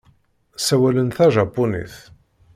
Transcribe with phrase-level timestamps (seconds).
[0.57, 1.95] Ssawalen tajapunit.